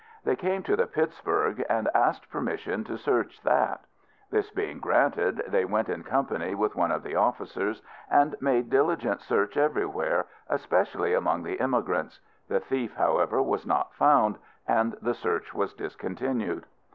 [0.23, 3.85] They came to the Pittsburg, and asked permission to search that.
[4.31, 9.21] This being granted, they went in company with one of the officers, and made diligent
[9.21, 12.19] search everywhere, especially among the emigrants.
[12.47, 16.65] The thief, however, was not found, and the search was discontinued.